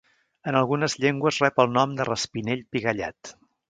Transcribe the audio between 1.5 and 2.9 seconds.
el nom de Raspinell